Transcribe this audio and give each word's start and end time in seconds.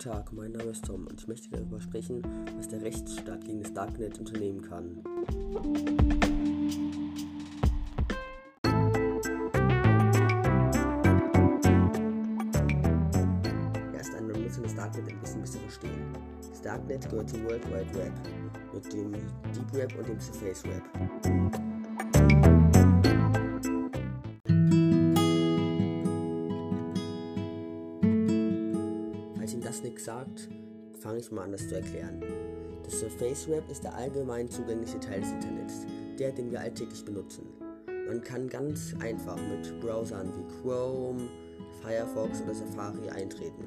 Tag, 0.00 0.32
mein 0.32 0.52
Name 0.52 0.70
ist 0.70 0.86
Tom 0.86 1.06
und 1.06 1.20
ich 1.20 1.28
möchte 1.28 1.50
darüber 1.50 1.78
sprechen, 1.78 2.22
was 2.56 2.68
der 2.68 2.80
Rechtsstaat 2.80 3.44
gegen 3.44 3.60
das 3.60 3.74
Darknet 3.74 4.18
unternehmen 4.18 4.62
kann. 4.62 5.04
Erst 13.92 14.14
einmal 14.14 14.38
müssen 14.38 14.62
das 14.62 14.74
Darknet 14.74 15.06
ein 15.06 15.20
bisschen 15.20 15.42
besser 15.42 15.58
verstehen. 15.58 16.16
Das 16.48 16.62
Darknet 16.62 17.10
gehört 17.10 17.28
zum 17.28 17.44
World 17.44 17.66
Wide 17.66 17.94
Web 17.94 18.12
mit 18.72 18.90
dem 18.94 19.12
Deep 19.12 19.74
Web 19.74 19.98
und 19.98 20.08
dem 20.08 20.18
Surface 20.18 20.64
Web. 20.64 21.69
Das 29.70 29.84
nichts 29.84 30.04
sagt, 30.04 30.48
fange 30.98 31.20
ich 31.20 31.30
mal 31.30 31.44
an, 31.44 31.52
das 31.52 31.68
zu 31.68 31.76
erklären. 31.76 32.20
Das 32.82 32.98
Surface 32.98 33.48
Web 33.48 33.70
ist 33.70 33.84
der 33.84 33.94
allgemein 33.94 34.50
zugängliche 34.50 34.98
Teil 34.98 35.20
des 35.20 35.30
Internets, 35.30 35.86
der, 36.18 36.32
den 36.32 36.50
wir 36.50 36.58
alltäglich 36.58 37.04
benutzen. 37.04 37.46
Man 38.08 38.20
kann 38.20 38.48
ganz 38.48 38.96
einfach 38.98 39.36
mit 39.36 39.80
Browsern 39.80 40.32
wie 40.34 40.60
Chrome, 40.60 41.28
Firefox 41.82 42.42
oder 42.42 42.52
Safari 42.52 43.10
eintreten. 43.10 43.64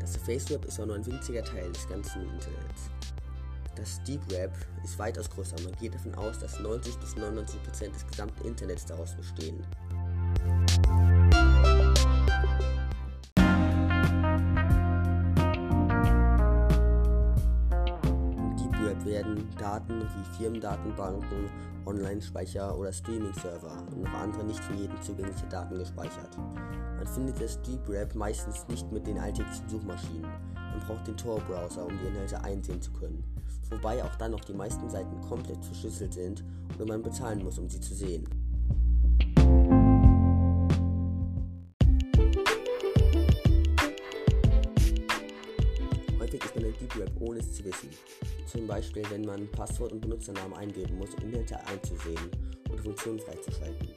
Das 0.00 0.14
Surface 0.14 0.48
Web 0.48 0.64
ist 0.64 0.80
auch 0.80 0.86
nur 0.86 0.96
ein 0.96 1.04
winziger 1.04 1.44
Teil 1.44 1.70
des 1.72 1.86
ganzen 1.86 2.22
Internets. 2.22 2.90
Das 3.76 4.02
Deep 4.04 4.20
Web 4.30 4.52
ist 4.82 4.98
weitaus 4.98 5.28
größer. 5.28 5.56
Man 5.62 5.72
geht 5.74 5.94
davon 5.94 6.14
aus, 6.14 6.38
dass 6.38 6.58
90 6.58 6.96
bis 6.96 7.14
99 7.16 7.62
Prozent 7.62 7.94
des 7.94 8.06
gesamten 8.06 8.46
Internets 8.46 8.86
daraus 8.86 9.14
bestehen. 9.14 9.62
Web 18.86 19.04
werden 19.04 19.48
Daten 19.58 20.00
wie 20.00 20.36
Firmendatenbanken, 20.36 21.50
Online-Speicher 21.86 22.78
oder 22.78 22.92
Streaming-Server 22.92 23.84
und 23.90 24.04
noch 24.04 24.12
andere 24.12 24.44
nicht 24.44 24.62
für 24.62 24.74
jeden 24.74 25.02
zugängliche 25.02 25.46
Daten 25.46 25.76
gespeichert. 25.76 26.38
Man 26.96 27.06
findet 27.08 27.40
das 27.40 27.60
Deep 27.62 27.88
Web 27.88 28.14
meistens 28.14 28.64
nicht 28.68 28.92
mit 28.92 29.08
den 29.08 29.18
alltäglichen 29.18 29.68
Suchmaschinen. 29.68 30.30
Man 30.54 30.80
braucht 30.86 31.04
den 31.08 31.16
Tor-Browser, 31.16 31.84
um 31.84 31.98
die 31.98 32.06
Inhalte 32.06 32.40
einsehen 32.44 32.80
zu 32.80 32.92
können. 32.92 33.24
Wobei 33.70 34.04
auch 34.04 34.14
dann 34.16 34.30
noch 34.30 34.44
die 34.44 34.54
meisten 34.54 34.88
Seiten 34.88 35.20
komplett 35.20 35.64
verschlüsselt 35.64 36.14
sind 36.14 36.44
und 36.78 36.88
man 36.88 37.02
bezahlen 37.02 37.42
muss, 37.42 37.58
um 37.58 37.68
sie 37.68 37.80
zu 37.80 37.92
sehen. 37.92 38.28
Häufig 46.20 46.44
ist 46.44 46.54
man 46.54 46.64
im 46.66 46.78
Deep 46.78 46.96
Web 46.98 47.10
ohne 47.18 47.40
es 47.40 47.52
zu 47.52 47.64
wissen. 47.64 47.88
Zum 48.46 48.66
Beispiel, 48.66 49.02
wenn 49.10 49.22
man 49.22 49.50
Passwort 49.50 49.92
und 49.92 50.00
Benutzernamen 50.00 50.56
eingeben 50.56 50.96
muss, 50.98 51.10
um 51.16 51.28
Inhalte 51.28 51.58
einzusehen 51.66 52.30
und 52.70 52.80
Funktionen 52.80 53.18
freizuschalten. 53.18 53.88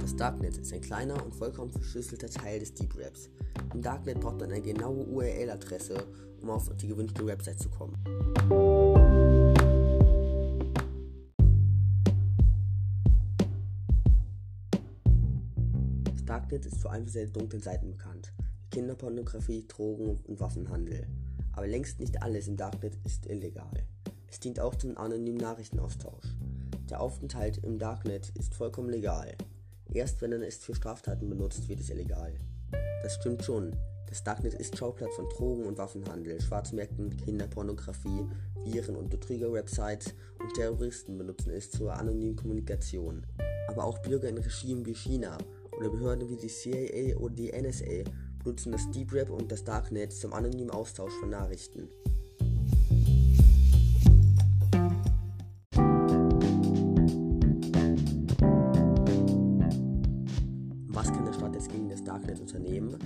Das 0.00 0.16
Darknet 0.16 0.58
ist 0.58 0.72
ein 0.72 0.80
kleiner 0.80 1.24
und 1.24 1.34
vollkommen 1.34 1.70
verschlüsselter 1.70 2.28
Teil 2.28 2.58
des 2.58 2.74
Deep 2.74 2.96
Webs. 2.96 3.30
Im 3.72 3.82
Darknet 3.82 4.20
braucht 4.20 4.40
man 4.40 4.50
eine 4.50 4.60
genaue 4.60 5.04
URL-Adresse, 5.04 6.06
um 6.42 6.50
auf 6.50 6.68
die 6.76 6.88
gewünschte 6.88 7.24
Website 7.24 7.60
zu 7.60 7.68
kommen. 7.68 8.85
Darknet 16.36 16.66
ist 16.66 16.82
vor 16.82 16.92
allem 16.92 17.06
für 17.06 17.12
seine 17.12 17.30
dunklen 17.30 17.62
Seiten 17.62 17.92
bekannt, 17.92 18.34
Kinderpornografie, 18.70 19.66
Drogen 19.66 20.20
und 20.24 20.38
Waffenhandel. 20.38 21.06
Aber 21.54 21.66
längst 21.66 21.98
nicht 21.98 22.22
alles 22.22 22.46
im 22.46 22.58
Darknet 22.58 22.92
ist 23.06 23.24
illegal. 23.24 23.72
Es 24.28 24.38
dient 24.38 24.60
auch 24.60 24.74
zum 24.74 24.98
anonymen 24.98 25.38
Nachrichtenaustausch. 25.38 26.36
Der 26.90 27.00
Aufenthalt 27.00 27.64
im 27.64 27.78
Darknet 27.78 28.28
ist 28.38 28.54
vollkommen 28.54 28.90
legal. 28.90 29.34
Erst 29.94 30.20
wenn 30.20 30.28
man 30.28 30.42
es 30.42 30.58
für 30.58 30.74
Straftaten 30.74 31.26
benutzt, 31.30 31.70
wird 31.70 31.80
es 31.80 31.88
illegal. 31.88 32.34
Das 33.02 33.14
stimmt 33.14 33.42
schon. 33.42 33.74
Das 34.06 34.22
Darknet 34.22 34.52
ist 34.52 34.76
Schauplatz 34.76 35.14
von 35.16 35.30
Drogen- 35.30 35.64
und 35.64 35.78
Waffenhandel, 35.78 36.38
Schwarzmärkten, 36.42 37.16
Kinderpornografie, 37.16 38.26
Viren- 38.62 38.96
und 38.96 39.08
Betrüger-Websites 39.08 40.12
und 40.38 40.52
Terroristen 40.52 41.16
benutzen 41.16 41.48
es 41.48 41.70
zur 41.70 41.94
anonymen 41.94 42.36
Kommunikation. 42.36 43.24
Aber 43.68 43.84
auch 43.84 44.00
Bürger 44.00 44.28
in 44.28 44.36
Regimen 44.36 44.84
wie 44.84 44.94
China 44.94 45.38
oder 45.78 45.90
Behörden 45.90 46.28
wie 46.28 46.36
die 46.36 46.48
CIA 46.48 47.16
oder 47.16 47.34
die 47.34 47.52
NSA 47.52 48.10
benutzen 48.42 48.72
das 48.72 48.90
Deep 48.90 49.12
Web 49.12 49.30
und 49.30 49.50
das 49.50 49.64
Darknet 49.64 50.12
zum 50.12 50.32
anonymen 50.32 50.70
Austausch 50.70 51.12
von 51.20 51.30
Nachrichten. 51.30 51.88
Was 60.88 61.12
kann 61.12 61.24
der 61.26 61.32
Staat 61.32 61.54
jetzt 61.54 61.70
gegen 61.70 61.88
das 61.88 62.04
Darknet 62.04 62.40
unternehmen? 62.40 62.96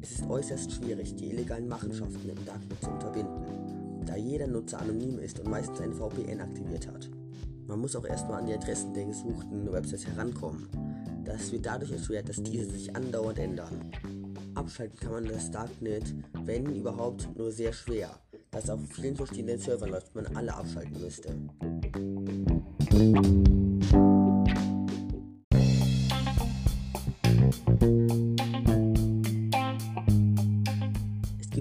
Es 0.00 0.12
ist 0.12 0.28
äußerst 0.28 0.72
schwierig, 0.72 1.14
die 1.16 1.30
illegalen 1.30 1.68
Machenschaften 1.68 2.28
im 2.28 2.44
Darknet 2.44 2.82
zu 2.82 2.90
unterbinden, 2.90 4.04
da 4.06 4.16
jeder 4.16 4.46
Nutzer 4.46 4.80
anonym 4.80 5.18
ist 5.18 5.40
und 5.40 5.50
meistens 5.50 5.80
ein 5.80 5.92
VPN 5.92 6.40
aktiviert 6.40 6.88
hat. 6.88 7.10
Man 7.66 7.80
muss 7.80 7.96
auch 7.96 8.04
erstmal 8.04 8.40
an 8.40 8.46
die 8.46 8.54
Adressen 8.54 8.94
der 8.94 9.06
gesuchten 9.06 9.70
Websites 9.72 10.06
herankommen. 10.06 10.68
Das 11.26 11.50
wird 11.50 11.66
dadurch 11.66 11.90
erschwert, 11.90 12.28
dass 12.28 12.42
diese 12.42 12.70
sich 12.70 12.94
andauernd 12.94 13.38
ändern. 13.38 13.90
Abschalten 14.54 14.98
kann 14.98 15.12
man 15.12 15.24
das 15.26 15.50
Darknet, 15.50 16.14
wenn 16.44 16.66
überhaupt, 16.74 17.28
nur 17.36 17.50
sehr 17.50 17.72
schwer, 17.72 18.10
da 18.50 18.58
es 18.60 18.70
auf 18.70 18.80
vielen 18.94 19.16
verschiedenen 19.16 19.58
Servern 19.58 19.90
läuft, 19.90 20.14
man 20.14 20.26
alle 20.36 20.54
abschalten 20.54 21.00
müsste. 21.00 21.34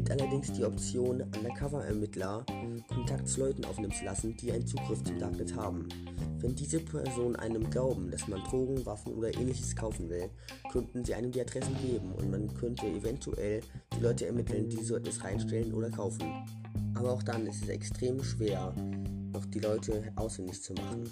Gibt 0.06 0.22
allerdings 0.22 0.52
die 0.52 0.64
Option, 0.64 1.22
Undercover-Ermittler 1.36 2.46
Kontakt 2.88 3.28
zu 3.28 3.40
Leuten 3.40 3.66
aufnehmen 3.66 3.92
zu 3.92 4.06
lassen, 4.06 4.38
die 4.38 4.52
einen 4.52 4.68
Zugriff 4.68 5.04
zum 5.04 5.18
Darknet 5.18 5.56
haben. 5.56 5.90
Wenn 6.38 6.54
diese 6.54 6.80
Personen 6.80 7.36
einem 7.38 7.68
glauben, 7.72 8.12
dass 8.12 8.28
man 8.28 8.44
Drogen, 8.44 8.86
Waffen 8.86 9.16
oder 9.16 9.34
ähnliches 9.34 9.76
kaufen 9.76 10.08
will, 10.10 10.30
könnten 10.72 11.04
sie 11.04 11.16
einem 11.16 11.32
die 11.32 11.42
Adressen 11.42 11.76
geben 11.82 12.12
und 12.12 12.30
man 12.30 12.54
könnte 12.54 12.86
eventuell 12.86 13.62
die 13.96 14.00
Leute 14.00 14.28
ermitteln, 14.28 14.70
die 14.70 14.84
so 14.84 14.96
etwas 14.96 15.24
reinstellen 15.24 15.74
oder 15.74 15.90
kaufen. 15.90 16.32
Aber 16.94 17.12
auch 17.12 17.24
dann 17.24 17.48
ist 17.48 17.64
es 17.64 17.70
extrem 17.70 18.24
schwer, 18.24 18.76
noch 19.34 19.46
die 19.46 19.60
Leute 19.60 20.04
ausfindig 20.16 20.62
zu 20.62 20.74
machen. 20.74 21.12